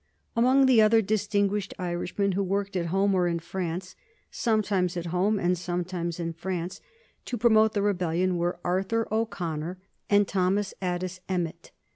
[0.35, 3.95] Among the other distinguished Irishmen who worked at home or in France
[4.31, 6.81] sometimes at home and sometimes in France
[7.25, 9.77] to promote the rebellion were Arthur O'Connor
[10.09, 11.69] and Thomas Addis Emmet.